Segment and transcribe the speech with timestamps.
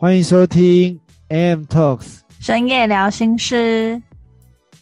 [0.00, 2.20] 欢迎收听 AM Talks。
[2.38, 4.00] 深夜聊心事。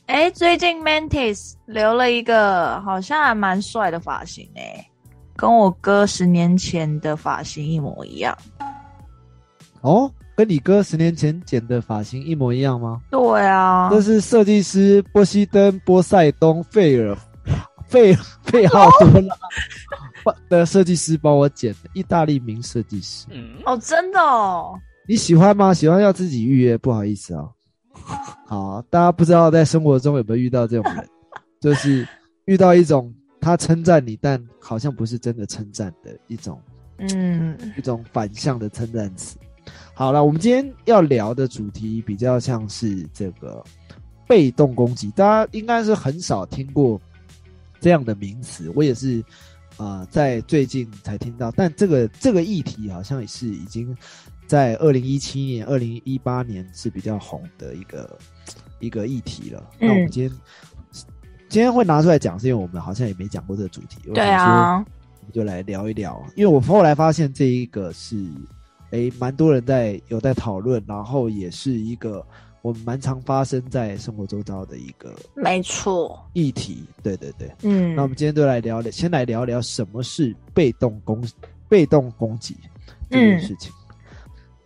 [0.04, 4.86] 哎，最近 Mantis 留了一个好像还蛮帅的发型哎，
[5.34, 8.36] 跟我哥十年前的发型一模一样。
[9.80, 13.00] 哦，跟你哥十年前剪的发型一模一样吗？
[13.10, 17.16] 对啊，这是设计师波西登波塞冬费尔
[17.86, 19.34] 费费奥多拉
[20.50, 23.24] 的设计师帮我剪的，意大利名设计师。
[23.30, 24.78] 嗯，哦，真的哦。
[25.08, 25.72] 你喜欢吗？
[25.72, 27.48] 喜欢要自己预约，不好意思啊。
[28.44, 31.08] 好，大家不知道在生活中有没有遇到这种人，
[31.60, 32.06] 就是
[32.46, 36.60] 遇到一种他称赞你，但好像不是真的称赞的一种，
[36.98, 39.38] 嗯，一种反向的称赞词。
[39.94, 43.64] 好了，我们今天要聊的主题比较像是这个
[44.26, 47.00] 被动攻击，大家应该是很少听过
[47.80, 49.24] 这样的名词，我也是
[49.76, 53.96] 啊，在最近才听到，但这个这个议题好像也是已经。
[54.46, 58.18] 在二零一七年、二零一八年是比较红的一个
[58.78, 59.70] 一个议题了。
[59.78, 60.38] 那我们今天
[61.48, 63.98] 今天会拿出来讲，是因为我们好像也没讲过这个主题。
[64.14, 66.24] 对啊，我们就来聊一聊。
[66.36, 68.16] 因为我后来发现这一个是，
[68.90, 72.24] 哎，蛮多人在有在讨论，然后也是一个
[72.62, 76.84] 我们蛮常发生在生活周遭的一个没错议题。
[77.02, 77.94] 对对对，嗯。
[77.94, 81.24] 那我们今天就来聊，先来聊聊什么是被动攻
[81.68, 82.56] 被动攻击
[83.10, 83.72] 这件事情。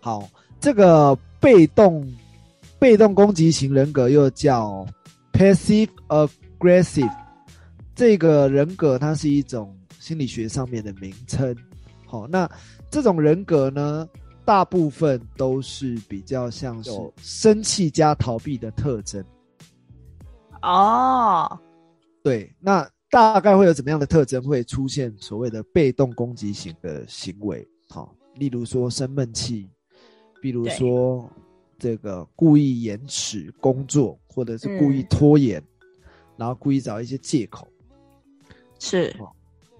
[0.01, 2.11] 好，这个被动
[2.79, 4.87] 被动攻击型人格又叫
[5.33, 7.13] passive aggressive，
[7.95, 11.55] 这个人格它是一种心理学上面的名称。
[12.07, 12.51] 好，那
[12.91, 14.09] 这种人格呢，
[14.45, 19.23] 大部分都是比较像是生气加逃避的特征。
[20.63, 21.59] 哦，
[22.25, 27.67] 对，那大概会有怎么样的特征会出现所谓的被动攻击型的行为？
[27.89, 29.69] 好，例如说生闷气。
[30.41, 31.31] 比如说，
[31.79, 35.63] 这个故意延迟工作，或者是故意拖延，
[36.37, 37.69] 然后故意找一些借口，
[38.79, 39.15] 是。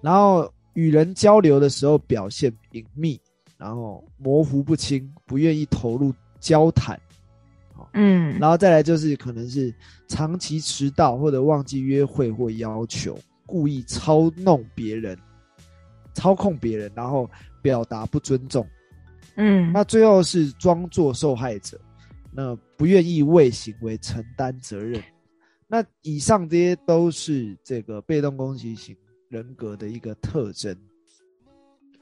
[0.01, 3.19] 然后与人交流的时候表现隐秘，
[3.57, 6.99] 然后模糊不清，不愿意投入交谈。
[7.93, 8.37] 嗯。
[8.39, 9.73] 然后再来就是可能是
[10.07, 15.17] 长期迟到或者忘记约会或要求，故意操弄别人，
[16.13, 17.29] 操控别人，然后
[17.61, 18.65] 表达不尊重。
[19.35, 21.79] 嗯，那最后是装作受害者，
[22.31, 25.01] 那不愿意为行为承担责任。
[25.67, 28.95] 那以上这些都是这个被动攻击型
[29.29, 30.75] 人格的一个特征。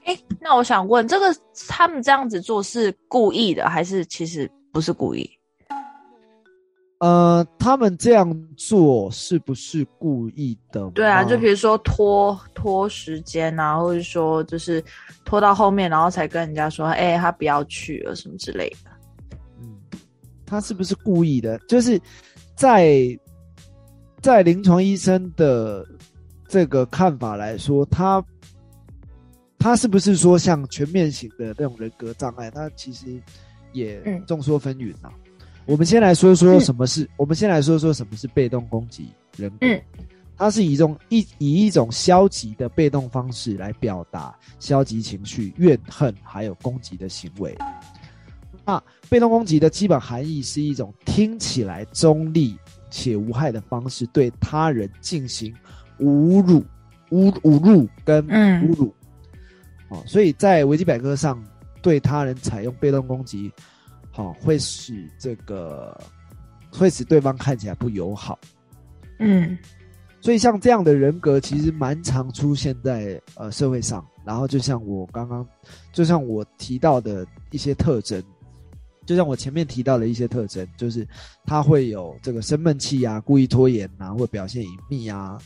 [0.04, 1.26] 哎，那我想问，这个
[1.68, 5.30] 他们这样子做是故意的，还是其实不是故意？
[7.00, 10.86] 呃，他们这样做是不是故意的？
[10.90, 14.84] 对啊，就比如说拖拖时间啊，或者说就是
[15.24, 18.90] 拖到后面，然后才跟人家说，哎，他不要去了什么之类的。
[19.62, 19.78] 嗯，
[20.44, 21.58] 他是不是故意的？
[21.60, 21.98] 就是
[22.54, 23.18] 在
[24.20, 25.86] 在临床医生的
[26.48, 28.22] 这个看法来说，他
[29.58, 32.50] 他是不是说像全面型的那种人格障碍？
[32.50, 33.06] 他其实
[33.72, 35.10] 也众说纷纭呐。
[35.66, 39.58] 我们先来说说什么是，我们先来说说什么是被动攻击人格。
[39.60, 39.80] 嗯，
[40.36, 47.56] 它是以一种一以一种消极的被动方式来表达消极情绪、怨恨还有攻击的行为。
[48.64, 52.56] 那被动攻击的基本含义是一种听起来中立
[52.90, 55.54] 且无害的方式对他人进行
[56.00, 56.64] 侮辱、
[57.10, 58.94] 侮侮辱跟侮辱。
[59.88, 61.42] 哦，所以在维基百科上
[61.80, 63.52] 对他人采用被动攻击。
[64.24, 65.98] 好，会使这个
[66.72, 68.38] 会使对方看起来不友好。
[69.18, 69.56] 嗯，
[70.20, 74.06] 所以像这样的人格其实蛮常出现在呃社会上。
[74.22, 75.44] 然后就像我刚刚，
[75.92, 78.22] 就像我提到的一些特征，
[79.06, 81.08] 就像我前面提到的一些特征，就是
[81.46, 85.38] 他会有这个生闷气啊，故意拖延啊，或表现隐秘啊，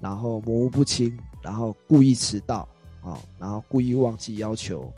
[0.00, 2.66] 然后模糊不清，然后故意迟到
[3.02, 4.90] 啊，然后故意忘记要求。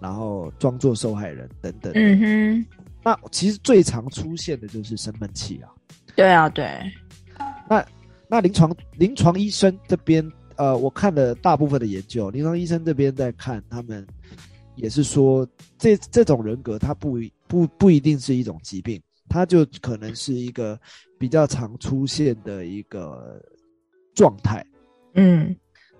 [0.00, 1.92] 然后装作受害人等等。
[1.94, 2.66] 嗯哼，
[3.04, 5.70] 那其实最常出现的就是生闷气啊。
[6.14, 6.66] 对啊，对。
[7.68, 7.86] 那
[8.28, 14.06] 那临床临床医生这边，呃，我看了大部分的研究，临床医生这边在看，他们
[14.74, 15.46] 也是说，
[15.78, 20.78] 这这种人格，它不不不一定是一种疾病，它就可能是一个
[21.18, 23.40] 比较常出现的一个
[24.14, 24.64] 状态。
[25.14, 25.54] 嗯，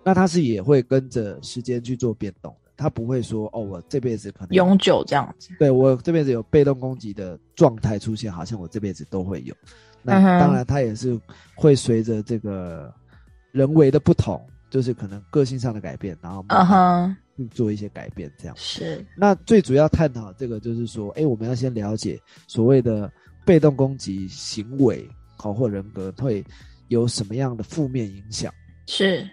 [0.05, 2.68] 那它是也会跟着时间去做变动的。
[2.79, 5.51] 他不会说哦，我这辈子可能永久这样子。
[5.59, 9.55] 对我这辈子有被动攻击的状态出现，好像我这辈子都会有。
[10.01, 11.21] 那当然，他也是
[11.57, 12.95] 会随着这个
[13.51, 14.41] 人为的不同，
[14.71, 17.19] 就是可能个性上的改变，然后慢慢
[17.51, 18.55] 做一些改变，这样。
[18.57, 23.11] 是，那最主要探讨这个就是说，哎，我们要先了解所谓的
[23.45, 26.45] 被动攻击行为，好或人格会
[26.87, 28.55] 有什么样的负面影响。
[28.87, 29.29] 是。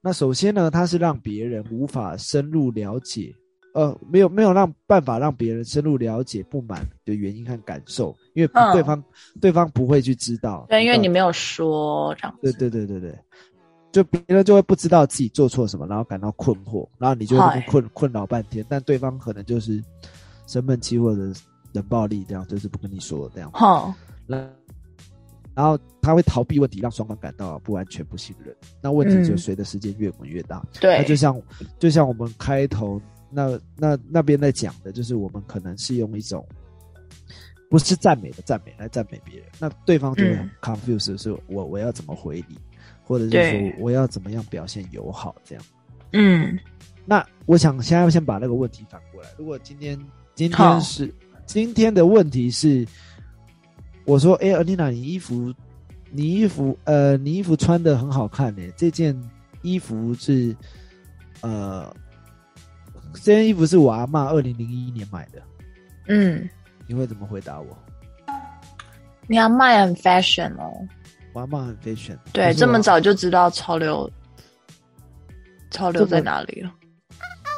[0.00, 3.34] 那首先呢，它是让别人无法深入了解，
[3.74, 9.04] 呃，没有没有让办法让别人深入了解不满的原因和感受，因为对方
[9.40, 10.66] 对方不会去知道。
[10.68, 12.38] 对，因为你没有说这样。
[12.40, 13.18] 对对对对对。
[13.90, 18.64] 就别人就会不知道自己做错什么，然后感到困惑，然后你就会困困扰半天。
[18.68, 19.82] 但对方可能就是
[20.46, 21.22] 生闷气或者
[21.72, 23.50] 冷暴力，这样就是不跟你说这样。
[23.52, 23.92] 好，
[24.26, 24.46] 那
[25.58, 28.54] 然后他会逃避问题，让双方感到不安全、不信任。
[28.80, 30.64] 那问题就随着时间越滚越大。
[30.80, 31.36] 对，那就像
[31.80, 36.46] 就像我们开头那那那边在讲的，就是我们可能是用一种
[37.68, 42.56] 不是赞美的赞美来赞美别人，那对方就会很 confused，是我我要怎么回你？
[43.02, 45.64] 或者是说我要怎么样表现友好这样，
[46.12, 46.56] 嗯，
[47.04, 49.28] 那我想现在先把那个问题反过来。
[49.36, 49.98] 如果今天
[50.36, 51.12] 今天是
[51.46, 52.86] 今天的问题是，
[54.08, 55.52] 我说哎，尔妮娜，你衣服
[56.10, 58.62] 你衣服呃，你衣服穿的很好看呢。
[58.74, 59.14] 这件
[59.60, 60.56] 衣服是
[61.42, 61.94] 呃，
[63.12, 65.42] 这件衣服是我阿妈二零零一年买的。
[66.06, 66.48] 嗯，
[66.86, 67.66] 你会怎么回答我？
[69.26, 70.72] 你阿妈也很 fashion 哦。
[71.34, 74.10] 我阿妈很 fashion，对，这么早就知道潮流，
[75.70, 76.72] 潮流在哪里了？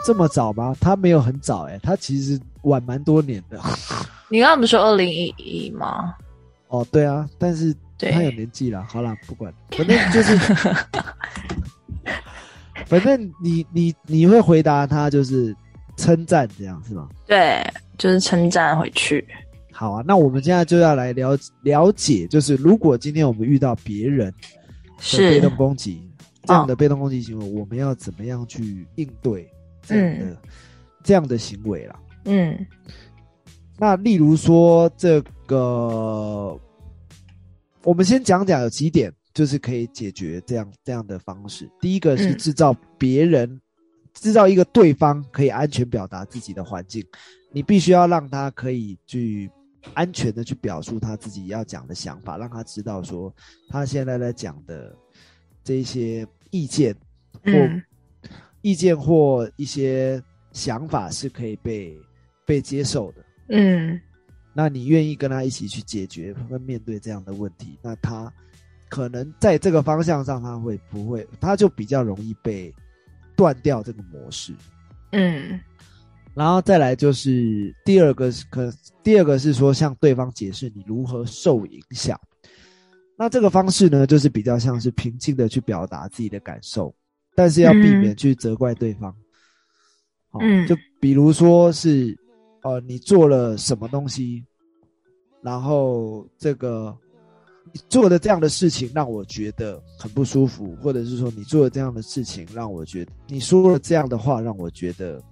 [0.05, 0.75] 这么早吗？
[0.81, 3.61] 他没有很早哎，他其实晚蛮多年的。
[4.29, 6.13] 你刚刚不是说二零一一吗？
[6.71, 8.85] 哦，对啊，但是他有年纪了。
[8.89, 10.37] 好了，不管，反正就是，
[12.87, 15.55] 反正你你你会回答他就是
[15.97, 17.09] 称赞这样是吗？
[17.27, 17.63] 对，
[17.99, 19.27] 就是称赞回去。
[19.73, 24.33] 好啊，那我们现在就要来了了解，就是如果今天我们遇到别人
[24.99, 26.09] 是被动攻击
[26.45, 29.51] 这样的被动攻击行为，我们要怎么样去应对
[29.83, 30.37] 这样的
[31.03, 31.99] 这样的行为啦？
[32.27, 32.67] 嗯，
[33.81, 36.61] 那例如说这个，
[37.83, 41.67] 我们先讲讲有几点，就是可以解决这样这样的方式。
[41.81, 43.61] 第一个是制造别人
[44.13, 47.03] 制造一个对方可以安全表达自己的环境，
[47.51, 49.51] 你必须要让他可以去。
[49.95, 53.35] 安全的去表述他自己要讲的想法，让他知道说
[53.71, 54.95] 他现在在讲的
[55.65, 56.95] 这些意见
[57.43, 57.51] 或
[58.61, 60.23] 意见或一些
[60.53, 61.99] 想法是可以被
[62.45, 63.25] 被接受的。
[63.51, 64.01] 嗯，
[64.53, 67.79] 那你愿意跟他一起去解决和面对这样的问题？
[67.83, 68.33] 那他
[68.89, 72.73] 可能在这个方向上他会不会他就比较容易被
[73.37, 74.55] 断掉这个模式？
[75.13, 75.61] 嗯。
[76.33, 82.19] 然后再来就是第二个是可，第二个是说向对方解释你如何受影响。
[83.19, 86.95] 那这个方式呢，就是比较像是平静的去表达自己的感受，
[87.35, 89.15] 但是要避免去责怪对方。
[90.41, 92.17] 嗯，就比如说是，
[92.63, 94.45] 呃，你做了什么东西，
[95.43, 96.97] 然后这个
[97.73, 105.23] 你做的这样的事情让我觉得很不舒服，或者是说你做的这样的事情让我觉得你说了这样的话让我觉得。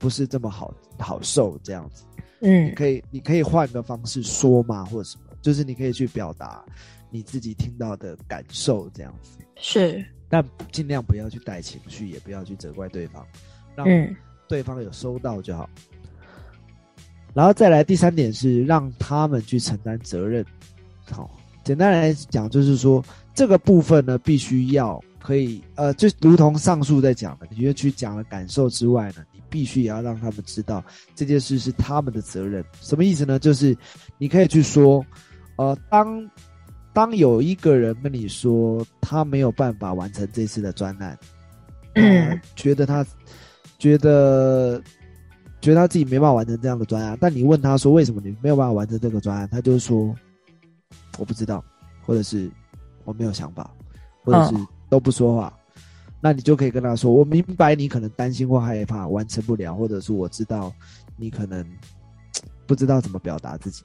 [0.00, 2.04] 不是这么好好受这样子，
[2.40, 6.64] 嗯，你可以你可以换个方式说嘛，或者什么，就是你可以去表达
[7.10, 13.22] 你自己听到的感受这样子，是，但尽量不要去带情绪，也不要去责怪对方，
[13.76, 13.86] 让
[14.48, 15.68] 对方有收到就好。
[17.34, 20.44] 然后再来第三点是让他们去承担责任。
[21.10, 21.30] 好，
[21.64, 29.24] 简单来讲就是说这个部分呢，必须要可以呃，就如同上述在讲的，你要去讲了感受之外呢。
[29.32, 30.84] 你必须也要让他们知道
[31.16, 32.64] 这件事是他们的责任。
[32.80, 33.38] 什么意思呢？
[33.38, 33.76] 就是
[34.16, 35.04] 你可以去说，
[35.56, 36.30] 呃，当
[36.92, 41.18] 当有一个人跟你说他没有办法完成这次的专案，
[41.94, 43.04] 嗯，觉得他
[43.78, 44.80] 觉得
[45.60, 50.14] 觉得他自己没办法完成这样的专案，但你问他说为什么你没有办法完成这个专案，他就说
[51.18, 51.62] 我不知道，
[52.06, 52.50] 或者是
[53.04, 53.70] 我没有想法，
[54.24, 54.54] 或者是
[54.88, 55.52] 都不说话。
[56.22, 60.70] 那你就可以跟他说：“我明白你可能担心或害怕完成不了，或者是我知道
[61.16, 61.66] 你可能
[62.66, 63.82] 不知道怎么表达自己，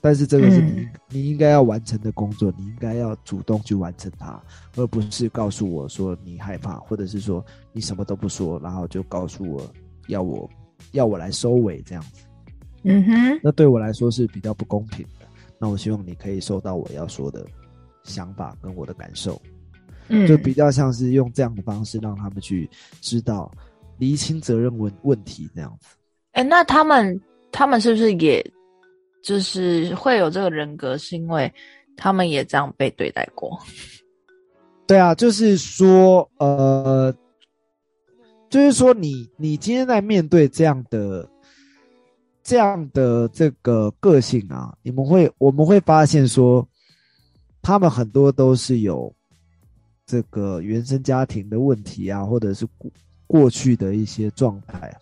[0.00, 4.42] 但是这个是你你应该要完成的工作，你应该要主动去完成它，
[4.76, 9.70] 而不是告诉我说你害怕，或者是说你什么都不说，然后就告诉我
[10.08, 10.48] 要我
[10.92, 12.24] 要我来收尾这样子。
[12.82, 15.26] 嗯哼，那对我来说是比较不公平的。
[15.58, 17.46] 那我希望你可以收到我要说的
[18.02, 19.40] 想法跟我的感受。”
[20.08, 22.68] 嗯，就比较像是用这样的方式让他们去
[23.00, 23.50] 知道
[23.96, 25.96] 厘清责任问问题这样子。
[26.32, 27.18] 哎，那他们
[27.50, 28.44] 他们是不是也
[29.22, 31.50] 就是会有这个人格，是因为
[31.96, 33.58] 他们也这样被对待过？
[34.86, 37.10] 对啊，就是说，呃，
[38.54, 41.28] 就是说你你今天在面对这样的
[42.40, 46.64] 这样的这个个性啊，你们会我们会发现说，
[47.62, 49.12] 他们很多都是有
[50.06, 52.88] 这个原生家庭的问题啊，或者是过
[53.26, 55.00] 过去的一些状态啊。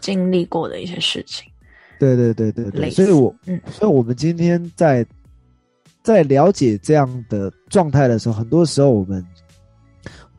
[0.00, 1.46] 经历过的一些事情。
[1.98, 5.06] 对对对对对，所以我嗯所以我们今天在
[6.02, 9.22] 在了解这样的状态的时候，很多时候我们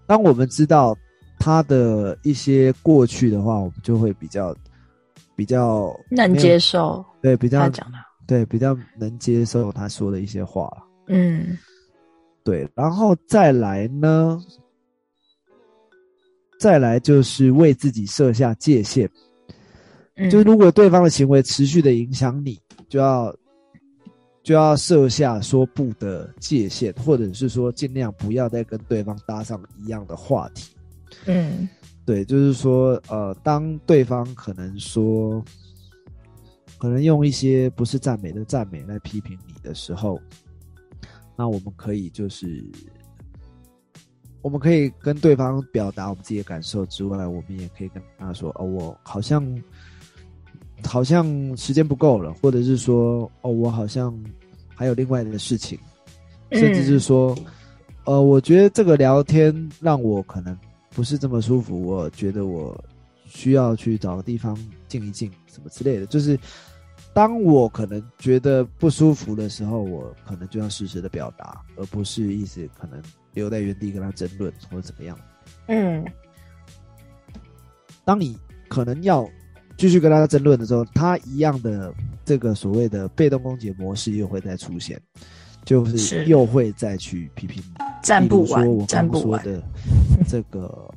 [0.08, 0.98] 当我们知道
[1.48, 4.54] 他的一些过去的话，我们就会比较
[5.34, 10.84] 比较能接受对比较他讲的，对比较能接受他说的一些话了。
[11.08, 11.58] 嗯
[12.44, 14.42] 对，然后再来呢，
[16.60, 19.10] 再来就是为自己设下界限。
[20.18, 23.34] 嗯，就是如果对方的行为持续的影响你，就要
[24.44, 30.74] 就要设下说不的界限，或者是说尽量不要再跟对方搭上一样的话题。
[31.28, 31.68] 嗯。
[32.06, 35.44] 对，就是说，呃，当对方可能说，
[36.78, 40.18] 可能用一些不是赞美的赞美来批评你的时候，
[41.36, 42.64] 那我们可以就是，
[44.42, 49.62] 我们可以跟对方表达我们自己的感受之外，我们也可以跟他说，哦，我好像
[50.86, 51.26] 好像
[51.58, 54.18] 时间不够了，或者是说，哦，我好像
[54.74, 55.78] 还有另外的事情，
[56.52, 57.38] 甚至是说，
[58.06, 60.58] 呃，我觉得这个聊天让我可能
[60.98, 62.84] 不是这么舒服，我觉得我
[63.28, 66.08] 需要去找个地方静一静，什么之类的。
[66.08, 66.36] 就是
[67.14, 73.00] 当我可能觉得不舒服的时候，我可能就要适时的表达，而不是一直可能
[73.36, 75.16] 留在原地跟他争论或者怎么样。
[75.68, 76.04] 嗯
[78.04, 78.36] 当你
[78.68, 79.30] 可能要
[79.78, 81.94] 继续跟他争论的时候，他一样的
[82.26, 85.00] 这个所谓的被动攻击模式又会再出现，
[85.68, 87.74] 就是是又会再去批评你。
[88.02, 89.64] 站不例如说我完，站刚不完，说的
[90.26, 90.90] 这个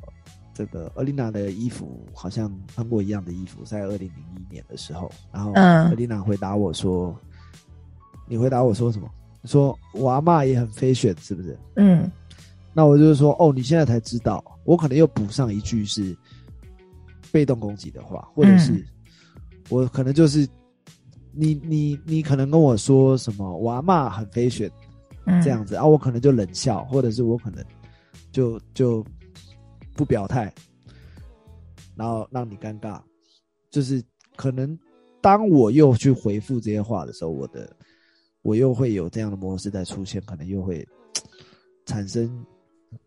[0.53, 7.13] 这个厄丽娜的衣服，好像穿过一样的衣服，在二零零一年的时候，然后嗯厄丽娜回答我说
[8.29, 9.09] ：“你回答我说什么？
[9.41, 12.09] 你说我阿嬷也很 fashion，是不是？”嗯
[12.73, 16.15] 那我就是说，哦，你现在才知道，我可能又补上一句是
[17.29, 18.85] 被动攻击的话，或者是、嗯
[19.69, 20.45] 我可能就是
[21.33, 24.69] 你你你可能跟我说什么，我阿妈很飞选
[25.25, 27.63] 嗯，这样子啊，我可能就冷笑，或者是我可能
[28.31, 29.05] 就就
[29.95, 30.53] 不表态，
[31.95, 33.01] 然后让你尴尬，
[33.69, 34.03] 就是
[34.35, 34.77] 可能
[35.21, 37.75] 当我又去回复这些话的时候，我的
[38.41, 40.87] 我又会有这样的模式在出现，可能又会
[41.85, 42.43] 产生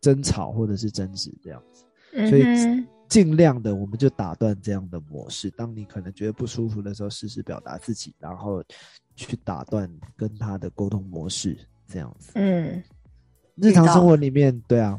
[0.01, 1.85] 争吵或者是争执这样子。
[2.13, 5.51] 嗯所以哼尽量的，我们就打断这样的模式。
[5.51, 8.63] 当你可能觉得不舒服的时候，适时表达自己，然后
[9.15, 11.57] 去打断跟他的沟通模式，
[11.87, 12.33] 这样子。
[12.35, 12.83] 嗯
[13.57, 14.99] 日常生活里面，对啊，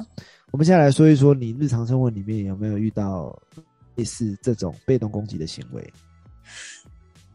[0.51, 3.37] 我们现在来说一说，你日常生活里面有没有遇到
[3.95, 5.93] 类似这种被动攻击的行为？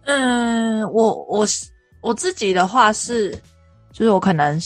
[0.04, 1.68] 嗯，我我是
[2.00, 3.32] 我自己的话是，
[3.92, 4.58] 就是我可能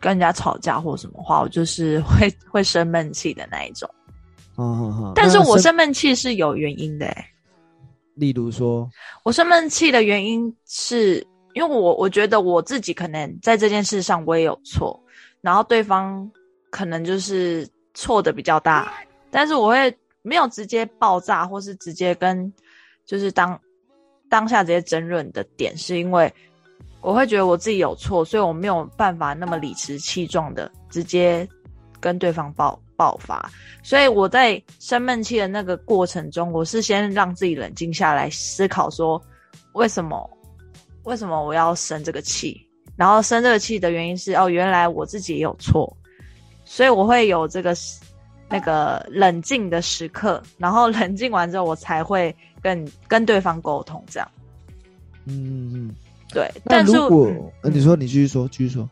[0.00, 3.86] 跟人家吵架或什么话，我就是会会生闷气的那一种。
[5.14, 7.26] 但是我生闷气是有原因的、欸，
[8.14, 8.90] 例如说，
[9.22, 11.24] 我生闷气的原因是
[11.54, 15.00] 因为我我觉得我自己可能在这件事上我也有错，
[15.40, 16.28] 然后对方
[16.70, 18.92] 可能就是错的比较大，
[19.30, 22.52] 但是我会没有直接爆炸或是直接跟
[23.06, 23.58] 就是当
[24.28, 26.32] 当下直接争论的点，是因为
[27.00, 31.48] 我会觉得我自己有错，所以我没有办法那么理直气壮的直接
[32.00, 33.48] 跟对方爆爆发，
[33.80, 39.22] 所以我在生闷气的那个过程中，我是先让自己冷静下来，思考说
[39.74, 40.28] 为什么
[41.04, 42.60] 为什么我要生这个气，
[42.96, 45.96] 然后生这个气的原因是哦，原来我自己也有错，
[46.64, 47.72] 所以我会有这个
[48.48, 54.28] 那个冷静的时刻，然后冷静完之后，我才会跟跟对方沟通，这样
[55.26, 55.94] 嗯嗯嗯。
[56.30, 56.50] 对。
[56.64, 57.30] 那但是如果
[57.62, 58.90] 你说，你继续说，继续说。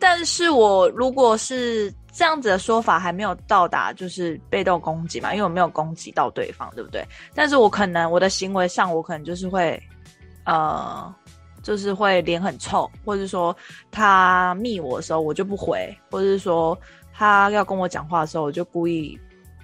[0.00, 7.06] 但是我如果是这样子的说法，还没有到达就是被动攻击嘛，因为我没有攻击到对方，对不对？
[7.34, 9.80] 但是我可能我的行为上，我可能就是会，
[10.44, 11.14] 呃，
[11.62, 13.56] 就是会脸很臭，或者说
[13.90, 16.76] 他密我的时候我就不回，或者是说
[17.12, 19.16] 他要跟我讲话的时候，我就故意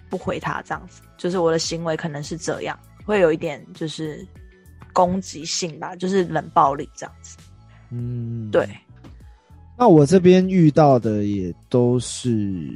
[0.08, 4.24] 不回他，这样子，就是我的行为可能是这样，会有一点就是
[4.92, 7.36] 攻击性吧，就是冷暴力这样子，
[7.90, 8.68] 嗯，对。
[9.78, 12.72] 那我这边遇到的也都是，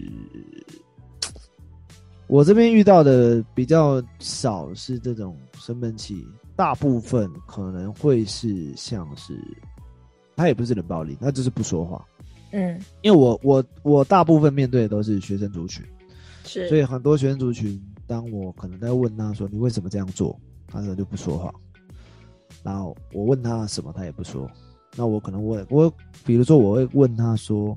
[2.27, 9.35] 我这边遇到的比较少是这种生闷气，大部分可能会是像是，
[10.37, 12.07] 他也不是冷暴力，他就是不说话。
[12.53, 15.83] 嗯，因为我我我大部分面对的都是学生族群，
[16.45, 21.51] 是，所以很多学生族群当我可能在问他说你为什么这样做，他可能就不说话。
[22.63, 24.51] 然后我问他什么，他也不说。
[25.01, 25.91] 那我可能问我，
[26.27, 27.75] 比如说我会问他说：“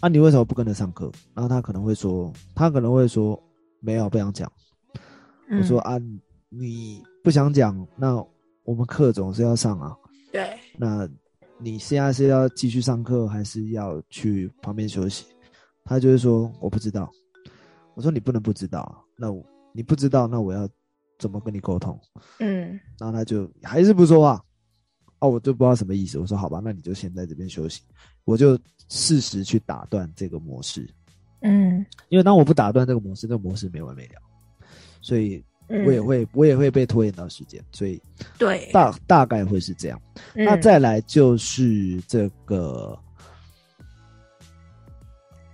[0.00, 3.42] 啊，你为什么不跟着上课？”然后他可能会说，他可能会说
[3.80, 4.52] ：“没有，不想讲。”
[5.50, 5.96] 我说：“啊，
[6.50, 8.22] 你不想讲，那
[8.64, 9.96] 我们课总是要上啊。
[10.30, 11.08] 对，那
[11.58, 15.24] 你现在是要继续上课，还是要去旁边休息？”
[15.86, 17.10] 他就会说：“我不知道。”
[17.96, 19.00] 我说：“你不能不知道啊。
[19.16, 19.28] 那
[19.72, 20.68] 你不知道，那我要
[21.18, 21.98] 怎么跟你沟通？”
[22.40, 24.38] 嗯，然后他就还是不说话。
[25.18, 26.18] 哦，我就不知道什么意思。
[26.18, 27.80] 我说好吧，那你就先在这边休息，
[28.24, 28.58] 我就
[28.88, 30.86] 适时去打断这个模式。
[31.40, 34.20] 嗯，因为当我不打断这个模式，这个模式没完没了，
[35.00, 38.00] 所以我也会我也会被拖延到时间，所以
[38.38, 40.00] 对大大概会是这样。
[40.34, 42.98] 那再来就是这个，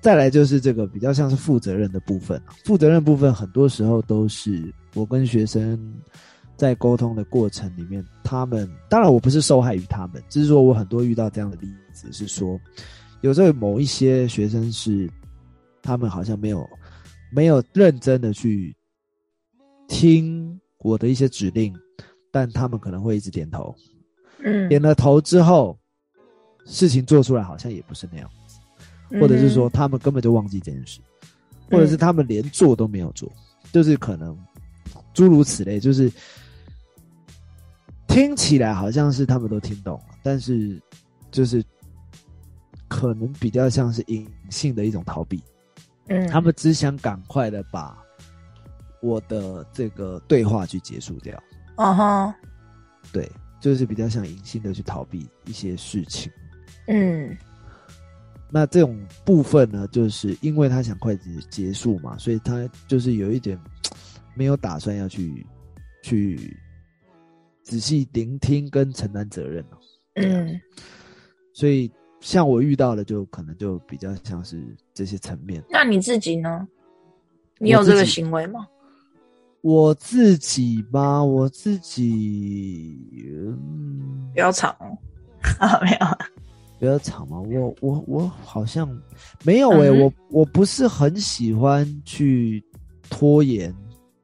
[0.00, 2.54] 再来就是这个比较像是负责任的部分啊。
[2.64, 5.94] 负责任部分很多时候都是我跟学生。
[6.62, 12.56] 在沟通的过程里面，他们当然我不是受害于他们，只是说我很多遇到这样的例子，是说
[13.20, 15.10] 有时候某一些学生是
[15.82, 16.64] 他们好像没有
[17.32, 18.72] 没有认真的去
[19.88, 21.74] 听我的一些指令，
[22.30, 23.74] 但他们可能会一直点头，
[24.44, 25.76] 嗯，点了头之后，
[26.64, 28.30] 事情做出来好像也不是那样。
[28.46, 28.60] 子，
[29.18, 31.00] 或者是说他们根本就忘记这件事，
[31.68, 33.28] 或者是他们连做都没有做，
[33.72, 34.38] 就是可能
[35.12, 36.08] 诸如此类，就是。
[38.12, 40.78] 听起来好像是他们都听懂了，但是
[41.30, 41.64] 就是
[42.86, 45.42] 可能比较像是隐性的一种逃避。
[46.08, 47.96] 嗯，他们只想赶快的把
[49.00, 51.42] 我的这个对话去结束掉。
[51.76, 52.34] 嗯哼，
[53.12, 53.26] 对，
[53.60, 56.30] 就是比较像隐性的去逃避一些事情。
[56.88, 57.34] 嗯，
[58.50, 63.58] 那这种部分呢，就是因为他想快结结束嘛，所以他就是有一点
[64.34, 65.46] 没有打算要去
[66.02, 66.54] 去。
[67.62, 69.64] 仔细聆听跟承担责任
[70.14, 70.60] 嗯，
[71.54, 75.62] 所以像我遇到的，就可能就比较像是这些层面。
[75.70, 76.68] 那你自己呢？
[77.58, 78.66] 你有这个行为吗？
[79.62, 81.24] 我自己吧？
[81.24, 84.70] 我自己，嗯，比较长
[85.58, 85.98] 啊，没有，
[86.78, 87.40] 比较长吗？
[87.40, 88.86] 我我我好像
[89.44, 92.62] 没有诶，我我不是很喜欢去
[93.08, 93.74] 拖延，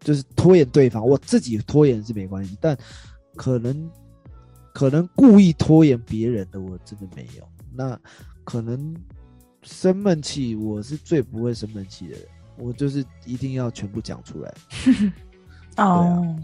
[0.01, 2.77] 就是拖延对方，我自己拖延是没关系，但。
[3.39, 3.91] 可能，
[4.75, 7.49] 可能故意拖延别人的，我真的没有。
[7.73, 7.99] 那
[8.43, 8.95] 可能
[9.63, 12.23] 生闷气，我是最不会生闷气的人。
[12.59, 14.53] 我就是一定要全部讲出来。
[15.79, 16.37] 哦，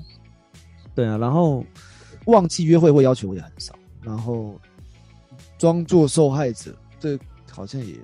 [0.95, 1.19] 对啊。
[1.19, 1.65] 然后
[2.27, 3.75] 忘记约会或要求我也很少。
[4.01, 4.59] 然后
[5.59, 7.19] 装作受害者，这
[7.51, 7.99] 好像也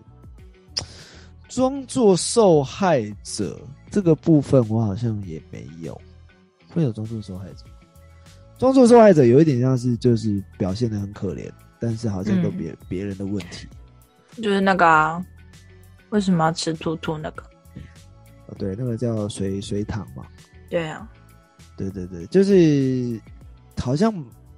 [1.48, 5.98] 装作受害者这个部分，我好像也没有。
[6.74, 7.64] 会有装作受害者。
[8.60, 13.66] 装作受害者有一点像是就是表现的很可怜，但是好像都别别人的问题，
[14.42, 15.24] 就是那个啊，
[16.10, 17.42] 为什么要吃兔兔那个？
[18.48, 20.26] 哦，对，那个叫水水塘嘛。
[20.68, 21.10] 对啊，
[21.74, 23.18] 对对对，就是
[23.78, 24.12] 好像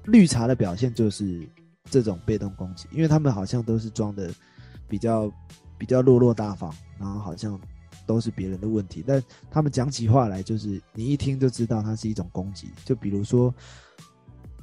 [0.06, 1.48] 绿茶的表现就是
[1.88, 4.32] 这种被动攻击，因为他们好像都是装的
[4.88, 5.32] 比较
[5.78, 7.56] 比较落落大方，然后好像
[8.06, 13.54] 都是别人的问题，但他们讲起话来就是你一听就知道它是一种攻击，就比如说。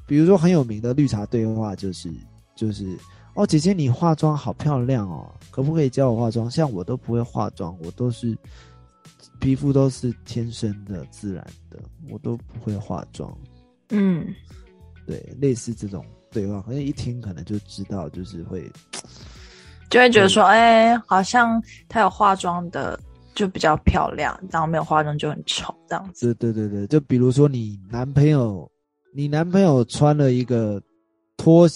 [0.07, 2.11] 比如说很有名的绿茶对话就是
[2.55, 2.97] 就是
[3.35, 6.49] 哦姐姐你化妆好漂亮哦，可不可以教我化妆？
[6.49, 8.35] 像我都不会化妆，我都是
[9.39, 11.77] 皮肤都是天生的自然的，
[12.09, 13.31] 我都不会化妆。
[13.89, 14.25] 嗯，
[15.05, 18.67] 对，类似这种对话，可能一听可能就知道，就是会
[19.91, 22.99] 就会觉得说，哎，好像她有化妆的
[23.39, 26.33] 就比较漂亮，然后没有化妆就很丑这样子。
[26.35, 28.69] 对对对对，就比如说你男朋友。
[29.11, 30.79] 你男朋友穿了一个
[31.35, 31.67] 拖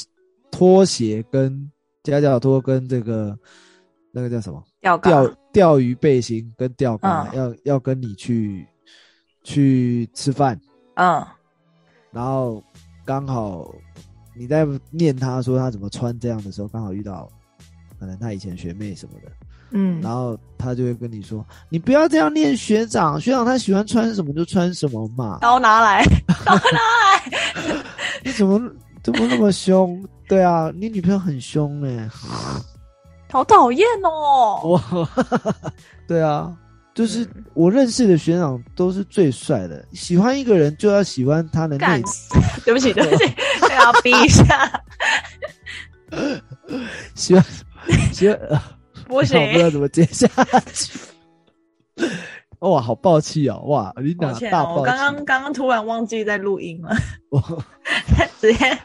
[0.51, 1.67] 拖鞋跟
[2.03, 3.35] 夹脚拖跟这个
[4.11, 8.67] 那个叫什么钓钓钓鱼背心跟钓竿，要要跟你去
[9.43, 10.61] 去吃饭，
[10.93, 11.25] 嗯，
[12.11, 12.63] 然后
[13.03, 13.73] 刚好
[14.37, 17.27] 你在念他说他怎么穿这样的时候，刚好遇到
[17.99, 19.31] 可能他以前学妹什么的。
[19.73, 26.03] 嗯，然后他就会跟你说：“你不要这样念学长，学长他喜欢穿什么就穿什么嘛。”刀拿来，
[26.45, 27.83] 刀拿来！
[28.23, 28.61] 你怎么
[29.03, 30.01] 怎么那么凶？
[30.27, 32.07] 对啊，你女朋友很凶哎，
[33.31, 34.61] 好讨厌哦！
[34.63, 35.09] 我，
[36.07, 36.53] 对啊，
[36.93, 39.83] 就是我认识的学长都是最帅的。
[39.91, 42.29] 喜欢一个人就要喜欢他的内子。
[42.63, 43.25] 对不起，对不起，
[43.75, 44.81] 要逼一下。
[47.15, 47.43] 喜欢
[48.13, 48.39] 喜欢。
[49.13, 50.27] 不行，不知道怎么接下
[50.73, 50.99] 去。
[52.59, 53.59] 哇，好暴气哦！
[53.65, 54.79] 哇，你哪大暴气？
[54.79, 56.95] 我刚刚刚刚突然忘记在录音了，
[57.29, 57.41] 我
[58.39, 58.77] 直接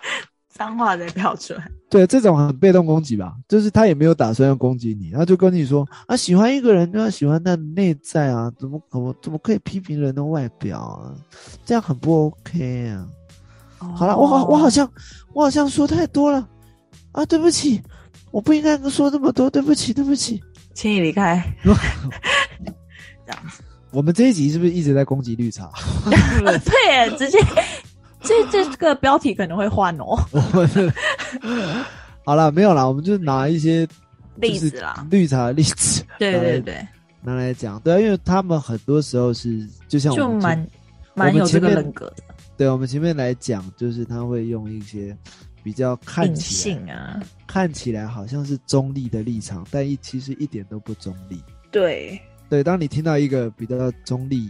[0.49, 1.71] 脏话在飙出来。
[1.89, 11.15] 对这种很被动攻击吧，就是他也没有打算要攻击你，他就跟你说啊，喜欢一个人就要喜欢他的内在啊，怎么怎么怎么可以批评人的外表啊？
[11.65, 13.07] 这样很不 OK 啊！
[13.95, 14.91] 好了，我好我好像
[15.33, 16.47] 我好像说太多了
[17.13, 17.81] 啊，对不起，
[18.31, 20.43] 我不应该说这么多，对不起，对不起。
[20.75, 21.43] 请你离开。
[21.65, 25.71] 这样子，我们这一集是不是一直在攻击绿茶？
[26.65, 27.39] 对，直接
[28.21, 30.95] 这这个标题可能会换哦， 我们
[32.25, 33.87] 好了，没有啦，我们就拿一些
[34.37, 35.07] 例子啦。
[35.11, 36.87] 绿茶的例子对对对，
[37.23, 40.69] 拿来讲，对啊，因为他们很多时候是就像我们前就蛮
[41.15, 42.23] 蛮有这个人格的
[42.57, 45.17] 对我们前面来讲，就是他会用一些
[45.63, 51.43] 比较看起来性啊，看起来好像是中立的立场，但一其实一点都不中立。
[51.71, 54.49] 对，对，当你听到一个比较中立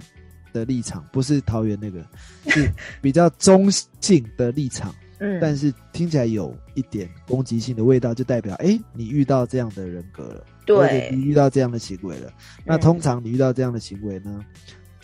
[0.52, 2.04] 的立场，不是桃园那个，
[2.48, 11.10] 是比较中性的立场，嗯，但是听起来有一点攻击性的味道，就代表哎，你遇到这样的人格了，对。
[11.12, 12.32] 你遇到这样的行为了。
[12.64, 12.80] 那嗯。
[12.80, 14.44] 通常你遇到这样的行为呢，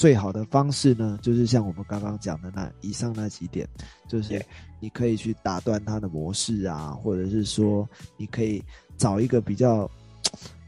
[0.05, 3.67] 最好的方式呢，就是像我们刚刚讲的那以上那几点，
[4.07, 4.45] 就是
[4.79, 7.89] 你可以去打断他的模式啊，或者是说
[8.19, 8.63] 你可以
[8.99, 9.91] 找一个比较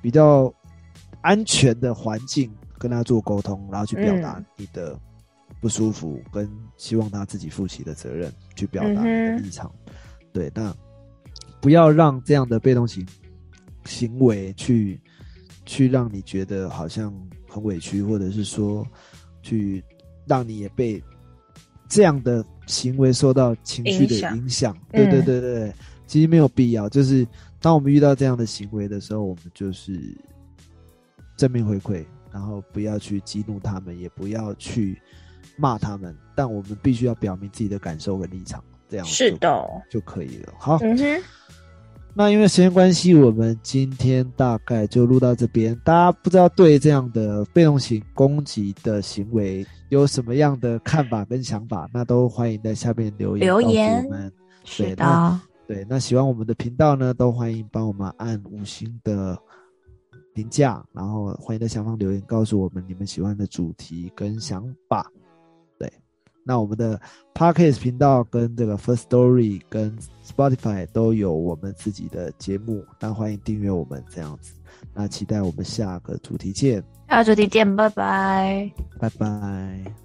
[0.01, 0.51] 比较
[1.20, 4.99] 安全的环境跟他做沟通，然后去表达嗯你的
[5.61, 9.70] 不舒服，跟希望他自己负起的责任，去表达立场。
[10.33, 10.75] 对，那
[11.61, 13.07] 不要让这样的被动型
[13.85, 14.99] 行为去
[15.66, 17.12] 去让你觉得好像
[17.46, 18.83] 很委屈，或者是说
[19.46, 19.82] 去
[20.26, 21.00] 让你也被
[21.88, 24.76] 这样的行为受到情绪的影响。
[24.90, 25.72] 对对嗯对对对，
[26.06, 26.88] 其实没有必要。
[26.88, 27.26] 就是
[27.61, 30.00] 当我们遇到这样的行为的时候，我们就是
[31.37, 35.00] 正面回馈，然后不要去激怒他们，也不要去
[35.56, 40.52] 骂他们，但我们必须要表明自己的感受跟立场，这样是的哦，就可以了。
[40.59, 41.22] 好，嗯哼，
[42.18, 45.79] 那因为时间关系，我们今天大概就录到这边。
[45.85, 54.33] 大家不知道对这样的被动型攻击的行为有什么样的看法跟想法，那都欢迎在下面留言留言我们。
[54.64, 59.38] 是对那的，对，那喜欢我们的频道呢，都欢迎帮我们按五星的
[60.33, 65.07] 评价，然后欢迎在下方留言告诉我们你们喜欢的主题跟想法。
[66.46, 67.00] 对，那我们的
[67.35, 74.54] Podcast 频道跟这个 First Story 跟 Spotify 都有我们自己的节目，那欢迎订阅我们这样子。
[74.94, 78.70] 那期待我们下个主题见，下个主题见，拜拜。
[78.98, 79.96] 拜拜。